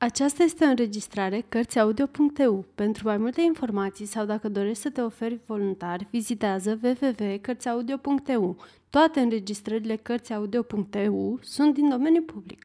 Aceasta 0.00 0.42
este 0.42 0.64
o 0.64 0.68
înregistrare 0.68 1.44
Cărțiaudio.eu. 1.48 2.64
Pentru 2.74 3.06
mai 3.06 3.16
multe 3.16 3.40
informații 3.40 4.06
sau 4.06 4.24
dacă 4.24 4.48
dorești 4.48 4.82
să 4.82 4.90
te 4.90 5.00
oferi 5.00 5.40
voluntar, 5.46 6.06
vizitează 6.10 6.78
www.cărțiaudio.eu. 6.82 8.56
Toate 8.90 9.20
înregistrările 9.20 9.96
Cărțiaudio.eu 9.96 11.38
sunt 11.42 11.74
din 11.74 11.88
domeniu 11.88 12.22
public. 12.22 12.60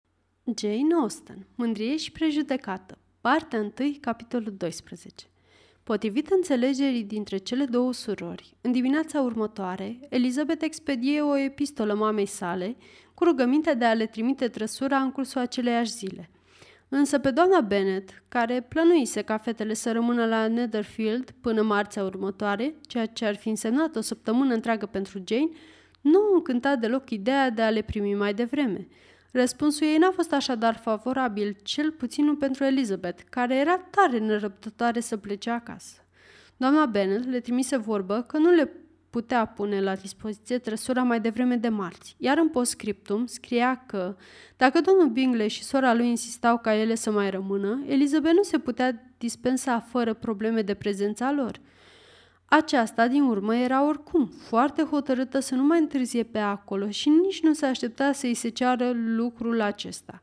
Jane 0.57 0.93
Austen, 1.01 1.47
Mândrie 1.55 1.97
și 1.97 2.11
prejudecată, 2.11 2.97
partea 3.21 3.59
1, 3.59 3.71
capitolul 4.01 4.53
12. 4.57 5.25
Potrivit 5.83 6.27
înțelegerii 6.29 7.03
dintre 7.03 7.37
cele 7.37 7.65
două 7.65 7.93
surori, 7.93 8.55
în 8.61 8.71
dimineața 8.71 9.21
următoare, 9.21 9.99
Elizabeth 10.09 10.63
expedie 10.63 11.21
o 11.21 11.37
epistolă 11.37 11.93
mamei 11.93 12.25
sale 12.25 12.75
cu 13.13 13.23
rugămintea 13.23 13.73
de 13.73 13.85
a 13.85 13.93
le 13.93 14.05
trimite 14.05 14.47
trăsura 14.47 14.97
în 14.97 15.11
cursul 15.11 15.41
aceleiași 15.41 15.91
zile– 15.91 16.29
Însă 16.95 17.19
pe 17.19 17.31
doamna 17.31 17.61
Bennet, 17.61 18.23
care 18.27 18.61
plănuise 18.61 19.21
ca 19.21 19.37
fetele 19.37 19.73
să 19.73 19.91
rămână 19.91 20.25
la 20.25 20.47
Netherfield 20.47 21.31
până 21.41 21.61
marțea 21.61 22.03
următoare, 22.03 22.75
ceea 22.81 23.05
ce 23.05 23.25
ar 23.25 23.35
fi 23.35 23.49
însemnat 23.49 23.95
o 23.95 24.01
săptămână 24.01 24.53
întreagă 24.53 24.85
pentru 24.85 25.23
Jane, 25.27 25.49
nu 26.01 26.19
încânta 26.33 26.75
deloc 26.75 27.09
ideea 27.09 27.49
de 27.49 27.61
a 27.61 27.69
le 27.69 27.81
primi 27.81 28.13
mai 28.13 28.33
devreme. 28.33 28.87
Răspunsul 29.31 29.87
ei 29.87 29.97
n-a 29.97 30.11
fost 30.11 30.33
așadar 30.33 30.75
favorabil, 30.75 31.55
cel 31.63 31.91
puțin 31.91 32.25
nu 32.25 32.35
pentru 32.35 32.63
Elizabeth, 32.63 33.23
care 33.29 33.55
era 33.55 33.77
tare 33.77 34.17
nerăbdătoare 34.17 34.99
să 34.99 35.17
plece 35.17 35.49
acasă. 35.49 36.05
Doamna 36.57 36.85
Bennet 36.85 37.25
le 37.25 37.39
trimise 37.39 37.77
vorbă 37.77 38.21
că 38.27 38.37
nu 38.37 38.49
le 38.49 38.71
putea 39.13 39.45
pune 39.45 39.81
la 39.81 39.95
dispoziție 39.95 40.57
trăsura 40.57 41.03
mai 41.03 41.21
devreme 41.21 41.55
de 41.55 41.69
marți, 41.69 42.15
iar 42.17 42.37
în 42.37 42.49
postscriptum 42.49 43.25
scria 43.25 43.83
că, 43.85 44.15
dacă 44.57 44.81
domnul 44.81 45.09
Bingley 45.09 45.47
și 45.47 45.63
sora 45.63 45.93
lui 45.93 46.07
insistau 46.07 46.57
ca 46.57 46.75
ele 46.75 46.95
să 46.95 47.11
mai 47.11 47.29
rămână, 47.29 47.83
Elizabeth 47.87 48.35
nu 48.35 48.43
se 48.43 48.57
putea 48.57 49.13
dispensa 49.17 49.79
fără 49.79 50.13
probleme 50.13 50.61
de 50.61 50.73
prezența 50.73 51.31
lor. 51.31 51.59
Aceasta, 52.45 53.07
din 53.07 53.23
urmă, 53.23 53.55
era 53.55 53.87
oricum 53.87 54.25
foarte 54.25 54.83
hotărâtă 54.83 55.39
să 55.39 55.55
nu 55.55 55.63
mai 55.63 55.79
întârzie 55.79 56.23
pe 56.23 56.39
acolo 56.39 56.89
și 56.89 57.09
nici 57.09 57.41
nu 57.41 57.53
se 57.53 57.65
aștepta 57.65 58.11
să-i 58.11 58.33
se 58.33 58.49
ceară 58.49 58.91
lucrul 58.95 59.61
acesta 59.61 60.21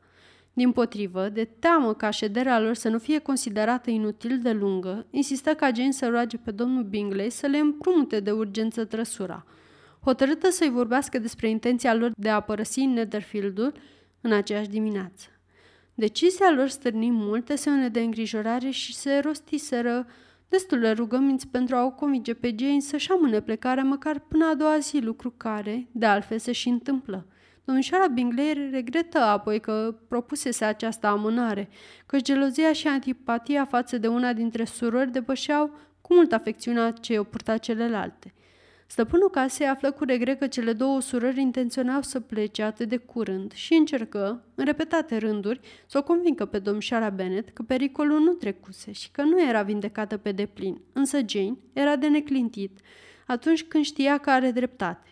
din 0.53 0.71
potrivă, 0.71 1.29
de 1.29 1.43
teamă 1.59 1.93
ca 1.93 2.09
șederea 2.09 2.59
lor 2.59 2.73
să 2.73 2.89
nu 2.89 2.97
fie 2.97 3.19
considerată 3.19 3.89
inutil 3.89 4.39
de 4.39 4.51
lungă, 4.51 5.05
insistă 5.09 5.53
ca 5.53 5.71
Jane 5.75 5.91
să 5.91 6.07
roage 6.07 6.37
pe 6.37 6.51
domnul 6.51 6.83
Bingley 6.83 7.29
să 7.29 7.47
le 7.47 7.57
împrumute 7.57 8.19
de 8.19 8.31
urgență 8.31 8.85
trăsura. 8.85 9.45
Hotărâtă 10.03 10.49
să-i 10.49 10.69
vorbească 10.69 11.19
despre 11.19 11.49
intenția 11.49 11.93
lor 11.93 12.11
de 12.17 12.29
a 12.29 12.39
părăsi 12.39 12.85
Netherfield-ul 12.85 13.73
în 14.21 14.31
aceeași 14.31 14.69
dimineață. 14.69 15.27
Decizia 15.93 16.51
lor 16.55 16.67
stârni 16.67 17.11
multe 17.11 17.55
semne 17.55 17.89
de 17.89 17.99
îngrijorare 17.99 18.69
și 18.69 18.93
se 18.93 19.19
rostiseră 19.19 20.07
destule 20.49 20.91
rugăminți 20.91 21.47
pentru 21.47 21.75
a 21.75 21.85
o 21.85 21.91
convinge 21.91 22.33
pe 22.33 22.55
Jane 22.59 22.79
să-și 22.79 23.11
amâne 23.11 23.41
plecarea 23.41 23.83
măcar 23.83 24.19
până 24.19 24.45
a 24.45 24.55
doua 24.55 24.77
zi, 24.77 24.99
lucru 24.99 25.33
care, 25.37 25.87
de 25.91 26.05
altfel, 26.05 26.39
se 26.39 26.51
și 26.51 26.69
întâmplă. 26.69 27.25
Domnișoara 27.65 28.07
Bingley 28.07 28.69
regretă 28.71 29.17
apoi 29.17 29.59
că 29.59 29.95
propusese 30.07 30.65
această 30.65 31.07
amânare, 31.07 31.69
că 32.05 32.17
gelozia 32.19 32.73
și 32.73 32.87
antipatia 32.87 33.65
față 33.65 33.97
de 33.97 34.07
una 34.07 34.33
dintre 34.33 34.63
surori 34.63 35.11
depășeau 35.11 35.71
cu 36.01 36.13
multă 36.13 36.35
afecțiunea 36.35 36.91
ce 36.91 37.19
o 37.19 37.23
purta 37.23 37.57
celelalte. 37.57 38.33
Stăpânul 38.91 39.29
casei 39.29 39.67
află 39.67 39.91
cu 39.91 40.03
regret 40.03 40.39
că 40.39 40.47
cele 40.47 40.73
două 40.73 41.01
surori 41.01 41.41
intenționau 41.41 42.01
să 42.01 42.19
plece 42.19 42.63
atât 42.63 42.89
de 42.89 42.97
curând 42.97 43.51
și 43.51 43.73
încercă, 43.73 44.43
în 44.55 44.65
repetate 44.65 45.17
rânduri, 45.17 45.59
să 45.85 45.97
o 45.97 46.03
convincă 46.03 46.45
pe 46.45 46.59
domnișoara 46.59 47.09
Bennet 47.09 47.49
că 47.49 47.61
pericolul 47.63 48.19
nu 48.19 48.31
trecuse 48.31 48.91
și 48.91 49.11
că 49.11 49.21
nu 49.21 49.41
era 49.41 49.61
vindecată 49.61 50.17
pe 50.17 50.31
deplin, 50.31 50.81
însă 50.93 51.19
Jane 51.27 51.57
era 51.73 51.95
de 51.95 52.07
neclintit 52.07 52.79
atunci 53.27 53.63
când 53.63 53.83
știa 53.83 54.17
că 54.17 54.29
are 54.29 54.51
dreptate. 54.51 55.07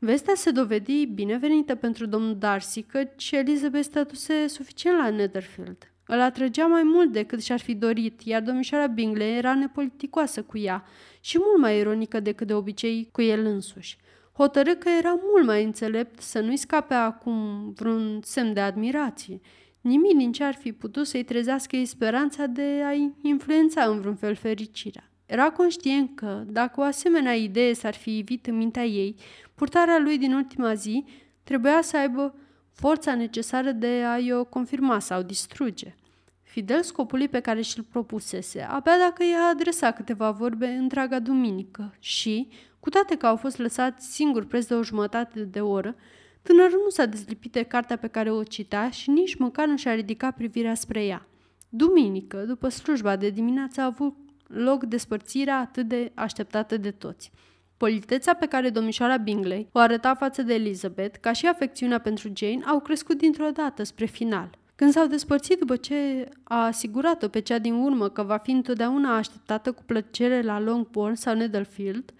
Vestea 0.00 0.34
se 0.34 0.50
dovedi 0.50 1.06
binevenită 1.06 1.74
pentru 1.74 2.06
domnul 2.06 2.36
Darcy, 2.38 2.82
căci 2.82 3.30
Elizabeth 3.30 3.84
stătuse 3.84 4.46
suficient 4.46 4.98
la 4.98 5.10
Netherfield. 5.10 5.92
Îl 6.06 6.20
atrăgea 6.20 6.66
mai 6.66 6.82
mult 6.82 7.12
decât 7.12 7.42
și-ar 7.42 7.60
fi 7.60 7.74
dorit, 7.74 8.20
iar 8.20 8.42
domnișoara 8.42 8.86
Bingley 8.86 9.36
era 9.36 9.54
nepoliticoasă 9.54 10.42
cu 10.42 10.58
ea 10.58 10.84
și 11.20 11.38
mult 11.38 11.60
mai 11.60 11.78
ironică 11.78 12.20
decât 12.20 12.46
de 12.46 12.54
obicei 12.54 13.08
cu 13.12 13.22
el 13.22 13.44
însuși. 13.44 13.98
Hotărâ 14.32 14.74
că 14.74 14.88
era 14.98 15.20
mult 15.32 15.46
mai 15.46 15.64
înțelept 15.64 16.20
să 16.20 16.40
nu-i 16.40 16.56
scape 16.56 16.94
acum 16.94 17.70
vreun 17.76 18.20
semn 18.22 18.52
de 18.52 18.60
admirație. 18.60 19.40
Nimic 19.80 20.16
din 20.16 20.32
ce 20.32 20.44
ar 20.44 20.54
fi 20.54 20.72
putut 20.72 21.06
să-i 21.06 21.24
trezească 21.24 21.76
ei 21.76 21.84
speranța 21.84 22.46
de 22.46 22.82
a-i 22.86 23.14
influența 23.22 23.84
în 23.84 24.00
vreun 24.00 24.16
fel 24.16 24.34
fericirea. 24.34 25.07
Era 25.28 25.50
conștient 25.50 26.10
că, 26.14 26.42
dacă 26.46 26.80
o 26.80 26.82
asemenea 26.82 27.34
idee 27.34 27.72
s-ar 27.72 27.94
fi 27.94 28.18
ivit 28.18 28.46
în 28.46 28.56
mintea 28.56 28.84
ei, 28.84 29.14
purtarea 29.54 29.98
lui 29.98 30.18
din 30.18 30.34
ultima 30.34 30.74
zi 30.74 31.04
trebuia 31.44 31.82
să 31.82 31.96
aibă 31.96 32.34
forța 32.72 33.14
necesară 33.14 33.70
de 33.70 34.02
a-i 34.06 34.32
o 34.32 34.44
confirma 34.44 34.98
sau 34.98 35.22
distruge. 35.22 35.94
Fidel 36.42 36.82
scopului 36.82 37.28
pe 37.28 37.40
care 37.40 37.60
și-l 37.60 37.82
propusese, 37.90 38.60
abia 38.60 38.98
dacă 38.98 39.24
i-a 39.24 39.48
adresat 39.52 39.96
câteva 39.96 40.30
vorbe 40.30 40.66
întreaga 40.66 41.18
duminică 41.18 41.94
și, 41.98 42.48
cu 42.80 42.88
toate 42.90 43.16
că 43.16 43.26
au 43.26 43.36
fost 43.36 43.58
lăsați 43.58 44.12
singur 44.14 44.44
preț 44.44 44.66
de 44.66 44.74
o 44.74 44.82
jumătate 44.82 45.40
de 45.40 45.60
oră, 45.60 45.96
tânărul 46.42 46.80
nu 46.84 46.90
s-a 46.90 47.06
dezlipit 47.06 47.52
de 47.52 47.62
cartea 47.62 47.96
pe 47.98 48.06
care 48.06 48.30
o 48.30 48.42
citea 48.42 48.90
și 48.90 49.10
nici 49.10 49.34
măcar 49.34 49.66
nu 49.66 49.76
și-a 49.76 49.94
ridicat 49.94 50.36
privirea 50.36 50.74
spre 50.74 51.04
ea. 51.04 51.26
Duminică, 51.68 52.36
după 52.36 52.68
slujba 52.68 53.16
de 53.16 53.30
dimineață, 53.30 53.80
a 53.80 53.84
avut 53.84 54.16
loc 54.48 54.84
despărțirea 54.84 55.58
atât 55.58 55.88
de 55.88 56.12
așteptată 56.14 56.76
de 56.76 56.90
toți. 56.90 57.30
Politețea 57.76 58.34
pe 58.34 58.46
care 58.46 58.70
domnișoara 58.70 59.16
Bingley 59.16 59.68
o 59.72 59.78
arăta 59.78 60.14
față 60.14 60.42
de 60.42 60.54
Elizabeth, 60.54 61.18
ca 61.20 61.32
și 61.32 61.46
afecțiunea 61.46 61.98
pentru 61.98 62.32
Jane, 62.36 62.64
au 62.66 62.80
crescut 62.80 63.18
dintr-o 63.18 63.50
dată 63.50 63.82
spre 63.82 64.04
final. 64.04 64.50
Când 64.74 64.92
s-au 64.92 65.06
despărțit 65.06 65.58
după 65.58 65.76
ce 65.76 66.28
a 66.44 66.64
asigurat-o 66.64 67.28
pe 67.28 67.40
cea 67.40 67.58
din 67.58 67.74
urmă 67.74 68.08
că 68.08 68.22
va 68.22 68.36
fi 68.36 68.50
întotdeauna 68.50 69.16
așteptată 69.16 69.72
cu 69.72 69.82
plăcere 69.86 70.42
la 70.42 70.60
Longbourn 70.60 71.14
sau 71.14 71.34
Netherfield, 71.34 72.12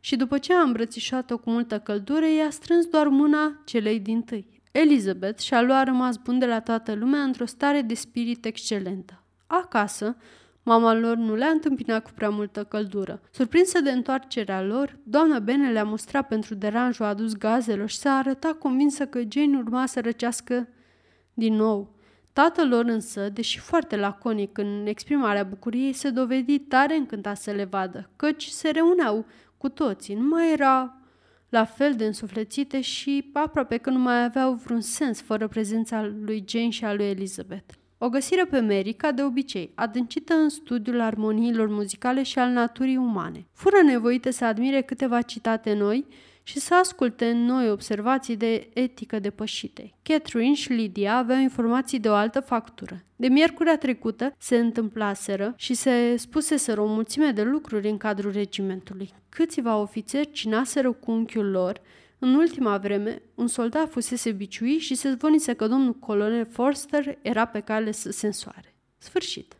și 0.00 0.16
după 0.16 0.38
ce 0.38 0.54
a 0.54 0.60
îmbrățișat-o 0.60 1.38
cu 1.38 1.50
multă 1.50 1.78
căldură, 1.78 2.26
i-a 2.26 2.50
strâns 2.50 2.86
doar 2.86 3.08
mâna 3.08 3.62
celei 3.64 4.00
din 4.00 4.22
tâi. 4.22 4.60
Elizabeth 4.72 5.40
și-a 5.40 5.62
luat 5.62 5.84
rămas 5.84 6.16
bun 6.16 6.38
de 6.38 6.46
la 6.46 6.60
toată 6.60 6.94
lumea 6.94 7.20
într-o 7.20 7.46
stare 7.46 7.80
de 7.80 7.94
spirit 7.94 8.44
excelentă. 8.44 9.22
Acasă, 9.46 10.16
Mama 10.68 10.94
lor 10.94 11.16
nu 11.16 11.34
le-a 11.34 11.48
întâmpinat 11.48 12.04
cu 12.04 12.10
prea 12.14 12.28
multă 12.28 12.64
căldură. 12.64 13.20
Surprinsă 13.30 13.80
de 13.80 13.90
întoarcerea 13.90 14.62
lor, 14.62 14.98
doamna 15.02 15.38
Bene 15.38 15.70
le-a 15.70 15.84
mustrat 15.84 16.28
pentru 16.28 16.54
deranjul 16.54 17.04
adus 17.04 17.34
gazelor 17.34 17.88
și 17.88 17.96
s-a 17.96 18.16
arătat 18.16 18.52
convinsă 18.52 19.06
că 19.06 19.20
Jane 19.28 19.56
urma 19.56 19.86
să 19.86 20.00
răcească 20.00 20.68
din 21.34 21.54
nou. 21.54 21.94
Tatăl 22.32 22.68
lor 22.68 22.84
însă, 22.84 23.28
deși 23.28 23.58
foarte 23.58 23.96
laconic 23.96 24.58
în 24.58 24.86
exprimarea 24.86 25.44
bucuriei, 25.44 25.92
se 25.92 26.10
dovedi 26.10 26.58
tare 26.58 26.96
încântat 26.96 27.36
să 27.36 27.50
le 27.50 27.64
vadă, 27.64 28.10
căci 28.16 28.46
se 28.46 28.70
reuneau 28.70 29.26
cu 29.56 29.68
toții, 29.68 30.14
nu 30.14 30.26
mai 30.28 30.52
era 30.52 31.00
la 31.48 31.64
fel 31.64 31.94
de 31.94 32.04
însuflețite 32.04 32.80
și 32.80 33.30
aproape 33.32 33.76
că 33.76 33.90
nu 33.90 33.98
mai 33.98 34.24
aveau 34.24 34.52
vreun 34.52 34.80
sens 34.80 35.20
fără 35.20 35.48
prezența 35.48 36.12
lui 36.24 36.44
Jane 36.48 36.68
și 36.68 36.84
a 36.84 36.94
lui 36.94 37.04
Elizabeth. 37.04 37.74
O 37.98 38.08
găsire 38.08 38.44
pe 38.44 38.60
Mary, 38.60 38.92
ca 38.92 39.12
de 39.12 39.22
obicei, 39.22 39.72
adâncită 39.74 40.34
în 40.34 40.48
studiul 40.48 41.00
armoniilor 41.00 41.68
muzicale 41.68 42.22
și 42.22 42.38
al 42.38 42.50
naturii 42.50 42.96
umane. 42.96 43.46
Fură 43.52 43.82
nevoite 43.84 44.30
să 44.30 44.44
admire 44.44 44.82
câteva 44.82 45.22
citate 45.22 45.74
noi 45.74 46.06
și 46.42 46.58
să 46.58 46.74
asculte 46.74 47.32
noi 47.32 47.70
observații 47.70 48.36
de 48.36 48.68
etică 48.72 49.18
depășite. 49.18 49.92
Catherine 50.02 50.54
și 50.54 50.72
Lydia 50.72 51.16
aveau 51.16 51.38
informații 51.40 52.00
de 52.00 52.08
o 52.08 52.12
altă 52.12 52.40
factură. 52.40 53.02
De 53.16 53.28
miercurea 53.28 53.78
trecută 53.78 54.34
se 54.38 54.56
întâmplaseră 54.56 55.54
și 55.56 55.74
se 55.74 56.16
spuseseră 56.16 56.80
o 56.80 56.86
mulțime 56.86 57.30
de 57.30 57.42
lucruri 57.42 57.88
în 57.88 57.96
cadrul 57.96 58.32
regimentului. 58.32 59.10
Câțiva 59.28 59.76
ofițeri 59.76 60.30
cinaseră 60.30 60.92
cu 60.92 61.10
unchiul 61.10 61.50
lor 61.50 61.80
în 62.18 62.34
ultima 62.34 62.78
vreme, 62.78 63.22
un 63.34 63.46
soldat 63.46 63.90
fusese 63.90 64.32
biciuit 64.32 64.80
și 64.80 64.94
se 64.94 65.10
zvonise 65.10 65.54
că 65.54 65.66
domnul 65.66 65.94
colonel 65.94 66.46
Forster 66.46 67.18
era 67.22 67.44
pe 67.44 67.60
cale 67.60 67.90
să 67.90 68.10
se 68.10 68.26
însoare. 68.26 68.74
Sfârșit. 68.98 69.56